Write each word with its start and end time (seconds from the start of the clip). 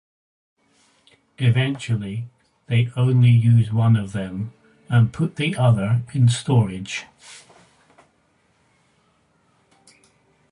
Eventually 1.37 2.25
they 2.65 2.91
only 2.95 3.29
used 3.29 3.71
one 3.71 3.95
of 3.95 4.13
them 4.13 4.51
and 4.89 5.13
put 5.13 5.35
the 5.35 5.55
other 5.55 6.01
in 6.11 6.27
storage. 6.27 7.05